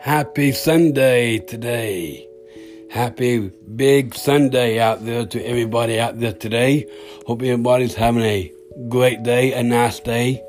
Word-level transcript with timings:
Happy 0.00 0.50
Sunday 0.52 1.40
today. 1.40 2.26
Happy 2.90 3.50
big 3.76 4.14
Sunday 4.14 4.80
out 4.80 5.04
there 5.04 5.26
to 5.26 5.44
everybody 5.44 6.00
out 6.00 6.18
there 6.18 6.32
today. 6.32 6.86
Hope 7.26 7.42
everybody's 7.42 7.94
having 7.94 8.22
a 8.22 8.50
great 8.88 9.22
day, 9.22 9.52
a 9.52 9.62
nice 9.62 10.00
day 10.00 10.42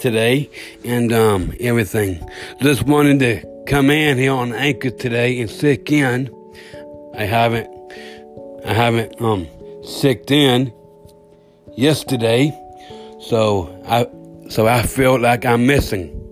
today, 0.00 0.48
and 0.82 1.12
um, 1.12 1.52
everything. 1.60 2.26
Just 2.62 2.84
wanted 2.84 3.18
to 3.18 3.64
come 3.66 3.90
in 3.90 4.16
here 4.16 4.32
on 4.32 4.54
Anchor 4.54 4.88
today 4.88 5.38
and 5.38 5.50
sick 5.50 5.92
in. 5.92 6.30
I 7.18 7.24
haven't, 7.24 7.68
I 8.64 8.72
haven't 8.72 9.20
um 9.20 9.46
sicked 9.84 10.30
in 10.30 10.72
yesterday, 11.76 12.50
so 13.20 13.78
I, 13.86 14.08
so 14.48 14.66
I 14.66 14.84
feel 14.84 15.20
like 15.20 15.44
I'm 15.44 15.66
missing 15.66 16.22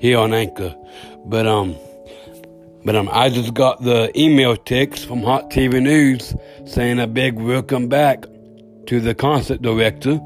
here 0.00 0.18
on 0.18 0.32
Anchor. 0.32 0.74
But 1.26 1.46
um, 1.46 1.76
but 2.84 2.94
um, 2.94 3.08
I 3.12 3.30
just 3.30 3.52
got 3.52 3.82
the 3.82 4.16
email 4.18 4.56
text 4.56 5.06
from 5.06 5.22
Hot 5.24 5.50
TV 5.50 5.82
News 5.82 6.36
saying 6.66 7.00
a 7.00 7.08
big 7.08 7.34
welcome 7.34 7.88
back 7.88 8.24
to 8.86 9.00
the 9.00 9.12
concert 9.12 9.60
director, 9.60 10.20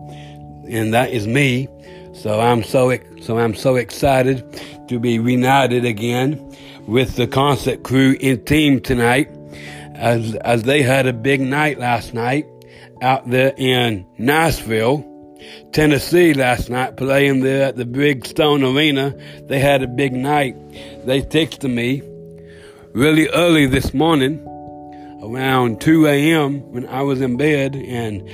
and 0.68 0.92
that 0.92 1.10
is 1.10 1.26
me. 1.26 1.68
So 2.12 2.38
I'm 2.38 2.62
so 2.62 2.94
so 3.22 3.38
I'm 3.38 3.54
so 3.54 3.76
excited 3.76 4.44
to 4.88 4.98
be 4.98 5.18
reunited 5.18 5.86
again 5.86 6.54
with 6.86 7.16
the 7.16 7.26
concert 7.26 7.82
crew 7.82 8.18
and 8.20 8.46
team 8.46 8.80
tonight, 8.80 9.30
as 9.94 10.34
as 10.36 10.64
they 10.64 10.82
had 10.82 11.06
a 11.06 11.14
big 11.14 11.40
night 11.40 11.78
last 11.78 12.12
night 12.12 12.46
out 13.00 13.30
there 13.30 13.54
in 13.56 14.06
Nashville. 14.18 15.06
Tennessee 15.72 16.34
last 16.34 16.68
night 16.68 16.96
playing 16.96 17.40
there 17.40 17.62
at 17.62 17.76
the 17.76 17.84
Bridgestone 17.84 18.62
Arena. 18.74 19.14
They 19.46 19.58
had 19.58 19.82
a 19.82 19.86
big 19.86 20.12
night. 20.12 20.56
They 21.04 21.22
texted 21.22 21.72
me 21.72 22.02
really 22.92 23.28
early 23.28 23.66
this 23.66 23.94
morning, 23.94 24.46
around 25.22 25.80
2 25.80 26.06
a.m. 26.06 26.72
when 26.72 26.86
I 26.86 27.02
was 27.02 27.22
in 27.22 27.38
bed, 27.38 27.74
and 27.74 28.28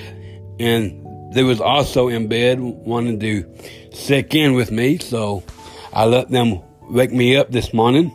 and 0.59 1.33
they 1.33 1.45
was 1.45 1.61
also 1.61 2.09
in 2.09 2.27
bed 2.27 2.59
wanting 2.61 3.21
to 3.21 3.45
check 3.93 4.35
in 4.35 4.55
with 4.55 4.73
me. 4.73 4.99
So 4.99 5.45
I 5.93 6.07
let 6.07 6.31
them 6.31 6.61
wake 6.91 7.13
me 7.13 7.37
up 7.37 7.53
this 7.53 7.73
morning. 7.73 8.13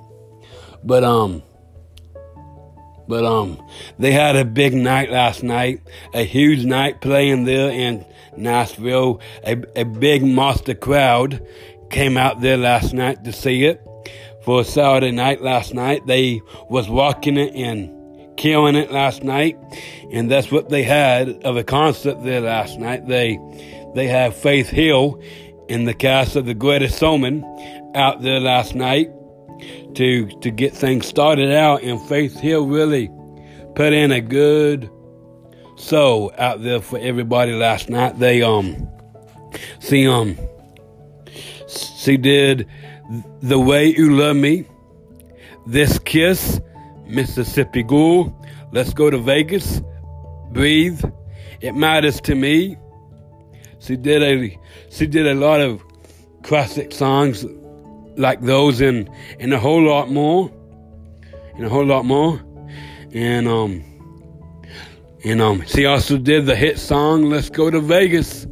But 0.84 1.04
um. 1.04 1.44
But 3.08 3.26
um, 3.26 3.62
they 4.00 4.14
had 4.14 4.38
a 4.38 4.46
big 4.46 4.74
night 4.74 5.12
last 5.12 5.44
night, 5.44 5.82
a 6.14 6.24
huge 6.24 6.64
night 6.64 7.02
playing 7.02 7.44
there 7.44 7.70
in 7.70 8.06
Nashville. 8.38 9.20
A, 9.44 9.62
a 9.76 9.84
big 9.84 10.24
monster 10.24 10.76
crowd 10.76 11.46
came 11.90 12.16
out 12.16 12.40
there 12.40 12.56
last 12.56 12.94
night 12.94 13.26
to 13.26 13.34
see 13.34 13.66
it. 13.66 13.86
For 14.44 14.64
Saturday 14.64 15.12
night 15.12 15.42
last 15.42 15.74
night, 15.74 16.06
they 16.08 16.42
was 16.70 16.90
walking 16.90 17.38
it 17.38 17.54
and 17.54 18.38
killing 18.38 18.76
it 18.76 18.92
last 18.92 19.24
night, 19.24 19.58
and 20.12 20.32
that's 20.32 20.52
what 20.52 20.70
they 20.70 20.84
had 20.84 21.44
of 21.44 21.58
a 21.58 21.64
concert 21.64 22.24
there 22.24 22.42
last 22.42 22.80
night. 22.80 23.08
They 23.08 23.40
they 23.94 24.08
had 24.08 24.34
Faith 24.34 24.70
Hill 24.70 25.22
in 25.68 25.86
the 25.86 25.94
cast 25.94 26.36
of 26.36 26.46
The 26.46 26.54
Greatest 26.54 27.00
Showman 27.00 27.44
out 27.94 28.22
there 28.22 28.40
last 28.40 28.74
night 28.74 29.12
to 29.96 30.28
to 30.40 30.50
get 30.50 30.74
things 30.74 31.06
started 31.06 31.52
out, 31.52 31.84
and 31.84 32.02
Faith 32.08 32.40
Hill 32.40 32.66
really 32.66 33.10
put 33.76 33.94
in 33.94 34.12
a 34.12 34.22
good 34.22 34.90
show 35.78 36.32
out 36.38 36.62
there 36.62 36.82
for 36.82 36.98
everybody 37.00 37.54
last 37.54 37.90
night. 37.90 38.18
They 38.20 38.42
um 38.42 38.90
see 39.80 40.08
um 40.08 40.38
she 41.68 42.18
did 42.18 42.68
the 43.42 43.60
way 43.60 43.88
you 43.88 44.16
love 44.16 44.36
me, 44.36 44.66
this 45.66 46.00
kiss, 46.00 46.62
Mississippi 47.06 47.84
Girl, 47.84 48.36
let's 48.72 48.94
go 48.94 49.10
to 49.10 49.18
Vegas, 49.18 49.82
breathe, 50.52 51.04
it 51.60 51.74
matters 51.76 52.22
to 52.22 52.36
me. 52.36 52.78
She 53.80 53.96
did 53.96 54.22
a 54.24 54.58
she 54.90 55.08
did 55.08 55.28
a 55.28 55.34
lot 55.34 55.60
of 55.60 55.84
classic 56.44 56.92
songs 56.92 57.46
like 58.16 58.42
those 58.42 58.82
and 58.82 59.10
and 59.40 59.54
a 59.54 59.60
whole 59.60 59.84
lot 59.84 60.10
more 60.10 60.52
and 61.56 61.66
a 61.66 61.70
whole 61.70 61.86
lot 61.86 62.06
more. 62.06 62.42
And 63.14 63.48
um 63.48 63.84
and 65.24 65.42
um 65.42 65.66
she 65.66 65.86
also 65.86 66.18
did 66.18 66.46
the 66.46 66.56
hit 66.56 66.80
song 66.80 67.30
let's 67.30 67.50
go 67.50 67.70
to 67.70 67.80
vegas 67.80 68.48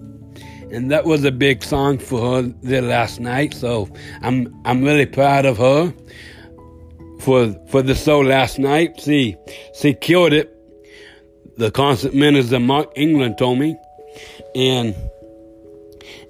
and 0.71 0.91
that 0.91 1.05
was 1.05 1.23
a 1.23 1.31
big 1.31 1.63
song 1.63 1.97
for 1.97 2.19
her 2.21 2.53
there 2.61 2.81
last 2.81 3.19
night 3.19 3.53
so 3.53 3.89
i'm 4.21 4.53
i'm 4.65 4.83
really 4.83 5.05
proud 5.05 5.45
of 5.45 5.57
her 5.57 5.93
for 7.19 7.53
for 7.67 7.81
the 7.81 7.93
show 7.93 8.21
last 8.21 8.59
night. 8.59 8.99
She 8.99 9.35
she 9.75 9.93
killed 9.93 10.33
it. 10.33 10.55
The 11.57 11.71
concert 11.71 12.13
minister 12.13 12.59
mark 12.59 12.91
england 12.95 13.37
told 13.37 13.59
me. 13.59 13.77
And 14.55 14.95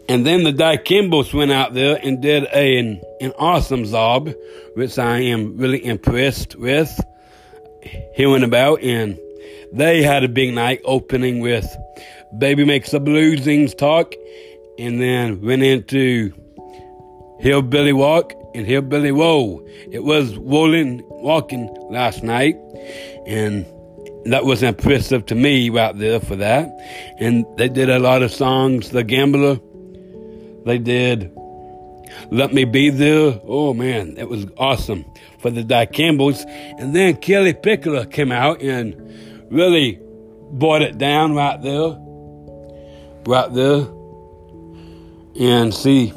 and 0.10 0.26
then 0.26 0.44
the 0.44 0.52
Dykembos 0.52 1.34
went 1.34 1.52
out 1.52 1.76
there 1.76 2.00
and 2.02 2.20
did 2.20 2.46
a, 2.46 2.80
an, 2.80 3.02
an 3.22 3.32
awesome 3.38 3.86
job, 3.86 4.32
which 4.74 4.98
I 4.98 5.20
am 5.20 5.56
really 5.58 5.86
impressed 5.86 6.56
with 6.56 7.00
hearing 8.16 8.44
about. 8.44 8.82
And 8.82 9.20
they 9.72 10.02
had 10.02 10.24
a 10.24 10.28
big 10.28 10.56
night 10.56 10.82
opening 10.84 11.42
with 11.42 11.68
Baby 12.38 12.66
Makes 12.66 12.91
the 12.91 13.00
Blues 13.00 13.41
Things 13.41 13.73
Talk, 13.73 14.13
and 14.78 15.01
then 15.01 15.41
went 15.41 15.63
into 15.63 16.34
Hillbilly 17.40 17.94
Walk 17.94 18.34
and 18.53 18.66
Hillbilly 18.66 19.12
Whoa. 19.12 19.66
It 19.91 20.03
was 20.03 20.35
rolling 20.38 21.03
walking 21.09 21.73
last 21.90 22.23
night, 22.23 22.56
and 23.25 23.66
that 24.25 24.45
was 24.45 24.63
impressive 24.63 25.25
to 25.28 25.35
me 25.35 25.69
right 25.69 25.97
there 25.97 26.19
for 26.19 26.35
that. 26.35 26.69
And 27.19 27.45
they 27.57 27.69
did 27.69 27.90
a 27.90 28.00
lot 28.00 28.22
of 28.22 28.31
songs. 28.31 28.90
The 28.90 29.03
Gambler 29.03 29.59
they 30.66 30.78
did 30.78 31.31
Let 32.31 32.53
Me 32.53 32.66
Be 32.66 32.90
There. 32.90 33.40
Oh 33.46 33.73
man, 33.73 34.16
that 34.16 34.29
was 34.29 34.46
awesome 34.57 35.06
for 35.40 35.50
the 35.50 35.63
Dykembos. 35.63 36.44
And 36.79 36.96
then 36.96 37.16
Kellie 37.17 37.53
Pickler 37.53 38.09
came 38.11 38.31
out 38.31 38.61
and 38.61 38.96
really 39.51 40.00
brought 40.51 40.81
it 40.81 40.97
down 40.97 41.34
right 41.34 41.61
there. 41.61 41.97
Right 43.25 43.53
there. 43.53 43.88
And 45.40 45.74
she 45.74 46.13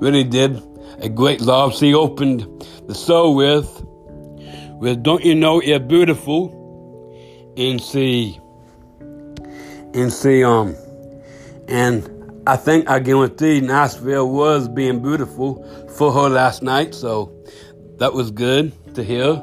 really 0.00 0.24
did 0.24 0.62
a 0.98 1.08
great 1.08 1.40
job. 1.40 1.72
She 1.72 1.94
opened 1.94 2.46
the 2.86 2.94
show 2.94 3.32
with 3.32 3.82
with 4.80 5.02
Don't 5.02 5.24
You 5.24 5.34
Know 5.34 5.62
You're 5.62 5.78
Beautiful 5.78 6.52
and 7.56 7.80
she 7.80 8.38
and 9.94 10.12
she 10.12 10.44
um 10.44 10.76
and 11.68 12.12
I 12.46 12.56
think 12.56 12.88
I 12.88 13.00
guarantee 13.00 13.60
Nashville 13.60 14.30
was 14.30 14.68
being 14.68 15.02
beautiful 15.02 15.64
for 15.96 16.12
her 16.12 16.28
last 16.28 16.62
night, 16.62 16.94
so 16.94 17.32
that 17.98 18.12
was 18.12 18.30
good 18.30 18.72
to 18.94 19.02
hear. 19.02 19.42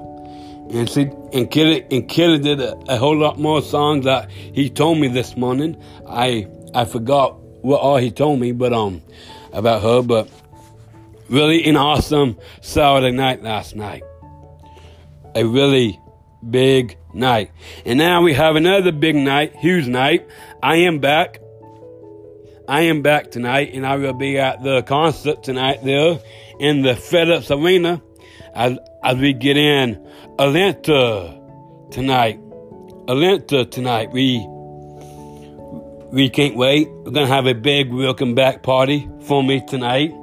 And 0.72 0.90
she 0.90 1.10
and 1.34 1.52
Kelly 1.52 1.86
and 1.92 2.08
Kelly 2.08 2.40
did 2.40 2.62
a, 2.62 2.78
a 2.88 2.98
whole 2.98 3.18
lot 3.18 3.38
more 3.38 3.62
songs 3.62 4.06
that 4.06 4.32
he 4.32 4.70
told 4.70 5.00
me 5.00 5.10
this 5.10 5.36
morning. 5.36 5.76
I 6.08 6.48
I 6.74 6.86
forgot 6.86 7.40
what 7.64 7.80
all 7.80 7.98
he 7.98 8.12
told 8.12 8.40
me, 8.40 8.52
but 8.52 8.74
um 8.74 9.02
about 9.52 9.84
her, 9.84 10.02
but 10.02 10.30
really 11.30 11.64
an 11.66 11.78
awesome 11.78 12.38
Saturday 12.62 13.16
night 13.16 13.44
last 13.44 13.76
night. 13.76 14.04
A 15.36 15.46
really 15.46 16.00
big 16.48 16.98
night. 17.14 17.52
And 17.86 17.98
now 17.98 18.22
we 18.22 18.34
have 18.34 18.56
another 18.56 18.92
big 18.92 19.16
night, 19.16 19.56
huge 19.56 19.88
night. 19.88 20.28
I 20.62 20.78
am 20.78 21.00
back. 21.00 21.40
I 22.68 22.82
am 22.82 23.02
back 23.02 23.32
tonight, 23.32 23.72
and 23.74 23.86
I 23.86 23.98
will 23.98 24.14
be 24.14 24.38
at 24.40 24.64
the 24.64 24.84
concert 24.84 25.44
tonight 25.44 25.84
there 25.84 26.20
in 26.60 26.82
the 26.82 26.94
FedEx 26.94 27.52
Arena 27.52 28.02
as, 28.56 28.78
as 29.04 29.18
we 29.18 29.34
get 29.34 29.58
in 29.58 30.06
Atlanta 30.40 31.40
tonight. 31.92 32.40
Atlanta 33.08 33.66
tonight. 33.66 34.12
We 34.12 34.48
we 36.14 36.30
can't 36.30 36.56
wait. 36.56 36.88
We're 36.92 37.10
gonna 37.10 37.26
have 37.26 37.48
a 37.48 37.56
big 37.56 37.92
welcome 37.92 38.36
back 38.36 38.62
party 38.62 39.10
for 39.22 39.44
me 39.44 39.66
tonight. 39.68 40.14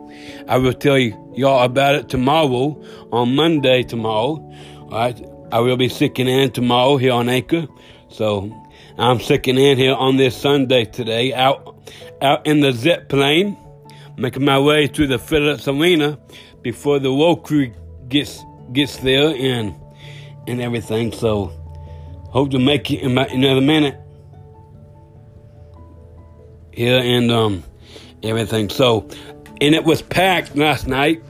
I 0.46 0.56
will 0.58 0.72
tell 0.72 0.96
you 0.96 1.32
y'all 1.34 1.64
about 1.64 1.96
it 1.96 2.08
tomorrow 2.08 2.80
on 3.10 3.34
Monday 3.34 3.82
tomorrow. 3.82 4.38
All 4.78 4.88
right. 4.88 5.20
I 5.50 5.58
will 5.58 5.76
be 5.76 5.88
sicking 5.88 6.28
in 6.28 6.52
tomorrow 6.52 6.96
here 6.96 7.12
on 7.12 7.28
Anchor. 7.28 7.66
So 8.08 8.56
I'm 8.98 9.18
sicking 9.18 9.58
in 9.58 9.78
here 9.78 9.94
on 9.94 10.16
this 10.16 10.36
Sunday 10.36 10.84
today, 10.84 11.34
out 11.34 11.82
out 12.22 12.46
in 12.46 12.60
the 12.60 12.70
jet 12.70 13.08
plane, 13.08 13.58
making 14.16 14.44
my 14.44 14.60
way 14.60 14.86
to 14.86 15.08
the 15.08 15.18
Phillips 15.18 15.66
Arena 15.66 16.20
before 16.62 17.00
the 17.00 17.10
road 17.10 17.42
crew 17.42 17.74
gets 18.06 18.44
gets 18.72 18.98
there 18.98 19.34
and 19.36 19.74
and 20.46 20.60
everything. 20.60 21.10
So 21.10 21.46
hope 22.30 22.52
to 22.52 22.60
make 22.60 22.92
it 22.92 23.00
in 23.00 23.10
about 23.10 23.32
another 23.32 23.60
minute 23.60 24.00
here 26.72 26.98
and 26.98 27.30
um 27.30 27.64
everything. 28.22 28.68
So 28.68 29.08
and 29.60 29.74
it 29.74 29.84
was 29.84 30.02
packed 30.02 30.56
last 30.56 30.86
night. 30.86 31.22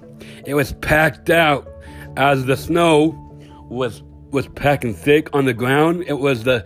It 0.46 0.54
was 0.54 0.72
packed 0.75 1.31
out. 1.31 1.66
as 2.16 2.44
the 2.46 2.56
snow 2.56 3.14
was 3.69 4.02
was 4.31 4.46
packing 4.48 4.94
thick 4.94 5.28
on 5.32 5.44
the 5.44 5.54
ground. 5.54 6.04
It 6.06 6.19
was 6.19 6.44
the 6.44 6.64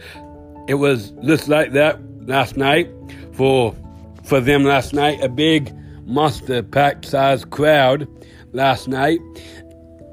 it 0.68 0.74
was 0.74 1.10
just 1.24 1.48
like 1.48 1.72
that 1.72 2.00
last 2.26 2.56
night 2.56 2.90
for 3.32 3.74
for 4.24 4.40
them 4.40 4.64
last 4.64 4.92
night. 4.94 5.22
A 5.22 5.28
big 5.28 5.72
monster 6.06 6.62
packed 6.62 7.06
size 7.06 7.44
crowd 7.44 8.08
last 8.52 8.88
night, 8.88 9.20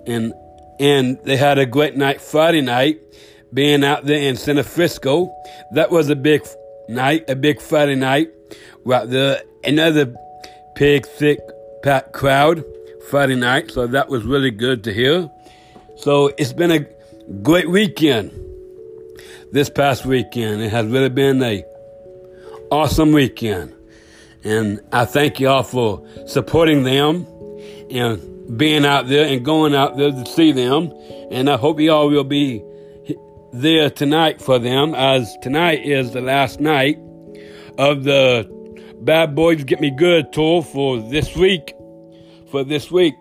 and 0.07 0.33
and 0.79 1.17
they 1.23 1.37
had 1.37 1.57
a 1.57 1.65
great 1.65 1.95
night 1.95 2.21
Friday 2.21 2.61
night, 2.61 2.99
being 3.53 3.83
out 3.83 4.05
there 4.05 4.19
in 4.19 4.35
San 4.35 4.55
Francisco. 4.55 5.33
That 5.73 5.91
was 5.91 6.09
a 6.09 6.15
big 6.15 6.45
night, 6.89 7.29
a 7.29 7.35
big 7.35 7.61
Friday 7.61 7.95
night, 7.95 8.31
right 8.85 9.09
there. 9.09 9.41
Another 9.63 10.13
big 10.75 11.05
thick 11.05 11.39
packed 11.83 12.13
crowd 12.13 12.63
Friday 13.09 13.35
night, 13.35 13.71
so 13.71 13.87
that 13.87 14.09
was 14.09 14.23
really 14.23 14.51
good 14.51 14.83
to 14.85 14.93
hear. 14.93 15.29
So 15.97 16.31
it's 16.37 16.53
been 16.53 16.71
a 16.71 16.85
great 17.41 17.69
weekend. 17.69 18.31
This 19.51 19.69
past 19.69 20.05
weekend, 20.05 20.61
it 20.61 20.71
has 20.71 20.87
really 20.87 21.09
been 21.09 21.43
a 21.43 21.63
awesome 22.71 23.11
weekend, 23.11 23.75
and 24.45 24.79
I 24.93 25.03
thank 25.03 25.39
y'all 25.41 25.63
for 25.63 26.07
supporting 26.25 26.83
them 26.83 27.27
and 27.89 28.57
being 28.57 28.85
out 28.85 29.07
there 29.07 29.27
and 29.27 29.43
going 29.43 29.75
out 29.75 29.97
there 29.97 30.11
to 30.11 30.25
see 30.25 30.53
them. 30.53 30.93
And 31.31 31.49
I 31.49 31.57
hope 31.57 31.79
y'all 31.81 32.09
will 32.09 32.23
be 32.23 32.63
there 33.51 33.89
tonight 33.89 34.41
for 34.41 34.57
them, 34.57 34.95
as 34.95 35.35
tonight 35.41 35.85
is 35.85 36.11
the 36.13 36.21
last 36.21 36.61
night 36.61 36.97
of 37.77 38.05
the 38.05 38.49
Bad 39.01 39.35
Boys 39.35 39.63
Get 39.63 39.81
Me 39.81 39.89
Good 39.89 40.31
tour 40.31 40.61
for 40.61 40.99
this 40.99 41.35
week 41.35 41.73
for 42.51 42.63
this 42.63 42.91
week. 42.91 43.15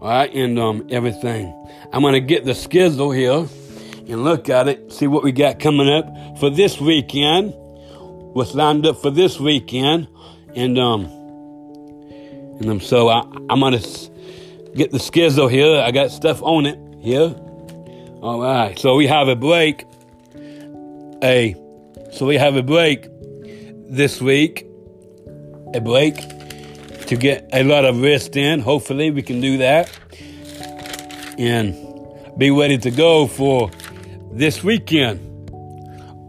All 0.00 0.08
right, 0.08 0.32
and 0.32 0.58
um, 0.58 0.86
everything. 0.90 1.52
I'm 1.92 2.02
gonna 2.02 2.20
get 2.20 2.44
the 2.44 2.54
schedule 2.54 3.10
here 3.10 3.46
and 4.08 4.24
look 4.24 4.48
at 4.48 4.68
it, 4.68 4.92
see 4.92 5.06
what 5.06 5.24
we 5.24 5.32
got 5.32 5.58
coming 5.58 5.88
up 5.88 6.06
for 6.38 6.48
this 6.48 6.80
weekend. 6.80 7.52
What's 7.54 8.54
lined 8.54 8.86
up 8.86 9.00
for 9.02 9.10
this 9.10 9.40
weekend, 9.40 10.08
and 10.54 10.78
um, 10.78 11.04
and 12.60 12.70
um, 12.70 12.80
so 12.80 13.08
I, 13.08 13.20
I'm 13.50 13.60
gonna 13.60 13.82
get 14.74 14.92
the 14.92 14.98
schedule 14.98 15.48
here. 15.48 15.80
I 15.80 15.90
got 15.90 16.10
stuff 16.10 16.42
on 16.42 16.66
it 16.66 16.78
here. 17.00 17.34
All 18.22 18.40
right, 18.40 18.78
so 18.78 18.94
we 18.94 19.06
have 19.06 19.28
a 19.28 19.36
break. 19.36 19.84
A, 21.22 21.54
so 22.12 22.26
we 22.26 22.36
have 22.36 22.56
a 22.56 22.62
break 22.62 23.08
this 23.88 24.20
week. 24.20 24.65
A 25.74 25.80
break 25.80 26.16
to 27.06 27.16
get 27.16 27.48
a 27.52 27.62
lot 27.62 27.84
of 27.84 28.00
rest 28.00 28.36
in. 28.36 28.60
Hopefully, 28.60 29.10
we 29.10 29.22
can 29.22 29.40
do 29.40 29.58
that 29.58 29.90
and 31.38 31.74
be 32.38 32.50
ready 32.50 32.78
to 32.78 32.90
go 32.90 33.26
for 33.26 33.70
this 34.32 34.62
weekend. 34.62 35.20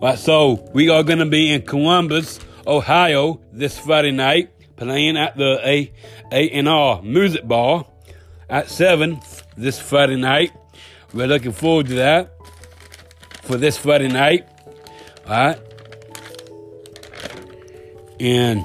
Right, 0.02 0.20
so 0.20 0.70
we 0.74 0.90
are 0.90 1.04
going 1.04 1.20
to 1.20 1.26
be 1.26 1.52
in 1.52 1.64
Columbus, 1.64 2.40
Ohio, 2.66 3.40
this 3.52 3.80
Friday 3.80 4.12
night, 4.12 4.52
playing 4.76 5.18
at 5.18 5.36
the 5.38 5.60
A 5.64 5.92
A 6.32 6.50
and 6.52 6.70
R 6.70 7.02
Music 7.02 7.48
Bar 7.48 7.86
at 8.50 8.70
seven 8.70 9.20
this 9.56 9.80
Friday 9.80 10.18
night. 10.18 10.52
We're 11.14 11.28
looking 11.28 11.52
forward 11.52 11.88
to 11.88 11.96
that 11.96 12.32
for 13.42 13.58
this 13.58 13.78
Friday 13.78 14.10
night. 14.10 14.48
All 15.26 15.34
right, 15.34 15.60
and 18.20 18.64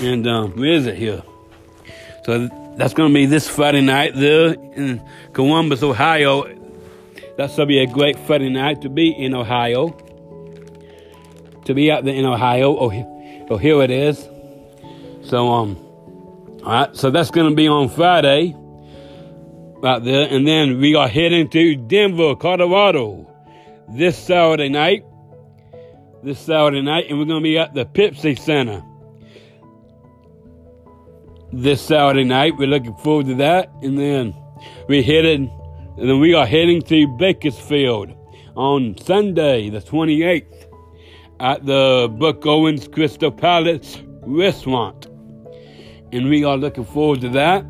and 0.00 0.26
um, 0.26 0.52
where 0.52 0.72
is 0.72 0.86
it 0.86 0.96
here? 0.96 1.22
So 2.24 2.48
that's 2.76 2.94
going 2.94 3.12
to 3.12 3.14
be 3.14 3.26
this 3.26 3.48
Friday 3.48 3.80
night 3.80 4.14
there 4.14 4.52
in 4.52 5.02
Columbus, 5.32 5.82
Ohio. 5.82 6.44
That's 7.36 7.56
going 7.56 7.66
to 7.66 7.66
be 7.66 7.80
a 7.80 7.86
great 7.86 8.18
Friday 8.18 8.50
night 8.50 8.82
to 8.82 8.88
be 8.88 9.10
in 9.10 9.34
Ohio. 9.34 9.90
To 11.64 11.74
be 11.74 11.90
out 11.90 12.04
there 12.04 12.14
in 12.14 12.24
Ohio. 12.24 12.76
Oh, 12.78 13.46
oh 13.50 13.56
here 13.56 13.82
it 13.82 13.90
is. 13.90 14.18
So, 15.22 15.50
um, 15.50 15.76
all 16.64 16.72
right. 16.72 16.96
So 16.96 17.10
that's 17.10 17.30
going 17.30 17.50
to 17.50 17.56
be 17.56 17.68
on 17.68 17.88
Friday, 17.88 18.54
out 19.84 20.04
there, 20.04 20.28
and 20.28 20.46
then 20.46 20.78
we 20.80 20.94
are 20.94 21.08
heading 21.08 21.48
to 21.50 21.76
Denver, 21.76 22.36
Colorado, 22.36 23.26
this 23.88 24.16
Saturday 24.16 24.68
night. 24.68 25.04
This 26.22 26.38
Saturday 26.38 26.82
night, 26.82 27.06
and 27.08 27.18
we're 27.18 27.26
going 27.26 27.42
to 27.42 27.44
be 27.44 27.58
at 27.58 27.74
the 27.74 27.84
Pepsi 27.84 28.38
Center 28.38 28.82
this 31.52 31.80
Saturday 31.80 32.24
night. 32.24 32.56
We're 32.56 32.68
looking 32.68 32.96
forward 32.96 33.26
to 33.26 33.34
that. 33.36 33.70
And 33.82 33.98
then 33.98 34.34
we're 34.88 35.02
headed, 35.02 35.40
and 35.40 36.08
then 36.08 36.20
we 36.20 36.34
are 36.34 36.46
heading 36.46 36.82
to 36.82 37.06
Bakersfield 37.18 38.12
on 38.56 38.96
Sunday, 38.98 39.70
the 39.70 39.80
28th, 39.80 40.66
at 41.40 41.64
the 41.64 42.12
Buck 42.18 42.44
Owens 42.46 42.88
Crystal 42.88 43.30
Palace 43.30 44.02
Restaurant. 44.22 45.06
And 46.12 46.28
we 46.28 46.44
are 46.44 46.56
looking 46.56 46.84
forward 46.84 47.20
to 47.20 47.28
that. 47.30 47.64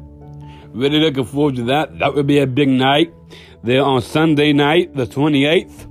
Really 0.69 1.00
looking 1.00 1.24
forward 1.24 1.56
to 1.56 1.64
that. 1.64 1.98
That 1.98 2.14
will 2.14 2.22
be 2.22 2.38
a 2.38 2.46
big 2.46 2.69
night 2.69 3.12
there 3.62 3.82
on 3.82 4.00
Sunday 4.00 4.52
night, 4.52 4.94
the 4.94 5.06
28th. 5.06 5.86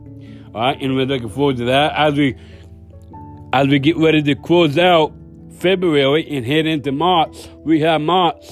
All 0.55 0.61
right, 0.61 0.81
and 0.81 0.95
we're 0.95 1.05
looking 1.05 1.29
forward 1.29 1.57
to 1.57 1.65
that 1.65 1.93
as 1.95 2.15
we 2.15 2.35
as 3.53 3.67
we 3.67 3.79
get 3.79 3.97
ready 3.97 4.21
to 4.21 4.35
close 4.35 4.77
out 4.77 5.13
February 5.57 6.27
and 6.29 6.45
head 6.45 6.67
into 6.67 6.91
March, 6.91 7.47
we 7.63 7.81
have 7.81 7.99
March 7.99 8.45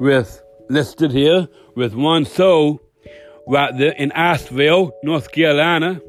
with 0.00 0.42
listed 0.68 1.12
here 1.12 1.46
with 1.76 1.94
one 1.94 2.24
soul 2.24 2.80
right 3.46 3.76
there 3.78 3.92
in 3.92 4.10
Asheville, 4.12 4.92
North 5.04 5.30
Carolina. 5.30 6.00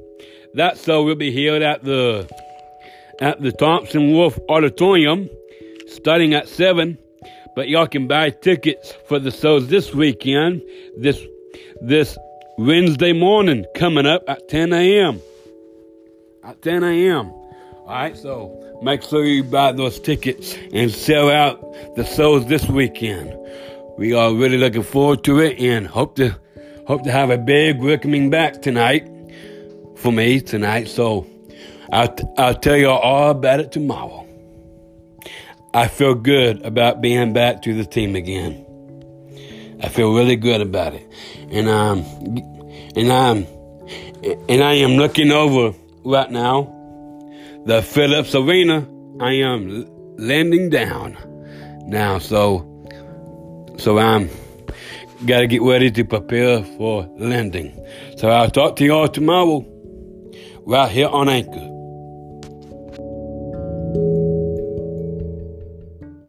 That 0.55 0.77
soul 0.77 1.05
will 1.05 1.15
be 1.15 1.31
held 1.31 1.61
at 1.61 1.83
the 1.83 2.27
at 3.21 3.41
the 3.41 3.51
Thompson 3.51 4.11
Wolfe 4.11 4.39
Auditorium 4.50 5.29
starting 5.88 6.33
at 6.33 6.47
seven. 6.47 6.97
But 7.55 7.69
y'all 7.69 7.88
can 7.88 8.07
buy 8.07 8.31
tickets 8.31 8.94
for 9.07 9.19
the 9.19 9.29
shows 9.29 9.67
this 9.67 9.94
weekend, 9.94 10.63
this 10.97 11.19
this 11.79 12.17
Wednesday 12.57 13.13
morning 13.13 13.65
coming 13.75 14.07
up 14.07 14.23
at 14.27 14.47
10 14.50 14.73
a.m. 14.73 15.21
At 16.44 16.61
10 16.63 16.83
a.m. 16.83 17.31
All 17.85 17.95
right, 17.95 18.15
so 18.18 18.63
Make 18.83 19.01
sure 19.01 19.24
you 19.24 19.45
buy 19.45 19.71
those 19.71 19.97
tickets 19.97 20.57
and 20.74 20.91
sell 20.91 21.29
out 21.29 21.62
the 21.96 22.03
shows 22.03 22.46
this 22.48 22.67
weekend. 22.67 23.34
We 23.98 24.13
are 24.13 24.34
really 24.34 24.58
looking 24.58 24.84
forward 24.84 25.24
to 25.24 25.39
it 25.39 25.58
and 25.58 25.88
hope 25.88 26.17
to 26.17 26.38
hope 26.86 27.03
to 27.03 27.12
have 27.13 27.29
a 27.29 27.38
big 27.38 27.79
welcoming 27.79 28.29
back 28.29 28.62
tonight 28.62 29.08
for 29.96 30.12
me 30.12 30.41
tonight. 30.41 30.89
So 30.89 31.25
I'll, 31.93 32.13
I'll 32.38 32.55
tell 32.55 32.75
you 32.75 32.89
all 32.89 33.29
about 33.29 33.62
it 33.62 33.72
tomorrow. 33.72 34.27
I 35.74 35.88
feel 35.88 36.13
good 36.13 36.62
about 36.65 37.00
being 37.00 37.31
back 37.31 37.62
to 37.62 37.74
the 37.74 37.86
team 37.86 38.17
again. 38.17 38.65
I 39.81 39.88
feel 39.88 40.13
really 40.13 40.36
good 40.36 40.60
about 40.60 40.93
it, 40.93 41.10
and 41.50 41.69
um, 41.69 42.03
and 42.98 43.13
I'm 43.13 43.48
and 44.50 44.62
I 44.62 44.74
am 44.74 44.98
looking 44.98 45.31
over 45.31 45.74
right 46.03 46.29
now 46.29 46.73
the 47.65 47.82
Phillips 47.82 48.36
Arena, 48.36 48.88
I 49.20 49.34
am 49.34 49.86
landing 50.17 50.70
down 50.70 51.17
now. 51.88 52.20
So, 52.20 52.67
so 53.77 53.98
I'm 53.98 54.29
got 55.25 55.39
to 55.39 55.48
get 55.48 55.62
ready 55.62 55.89
to 55.91 56.03
prepare 56.03 56.63
for 56.63 57.03
landing. 57.17 57.74
So 58.17 58.29
I'll 58.29 58.51
talk 58.51 58.75
to 58.77 58.84
you 58.84 58.93
all 58.93 59.08
tomorrow 59.08 59.65
right 60.65 60.91
here 60.91 61.08
on 61.08 61.29
Anchor. 61.29 61.73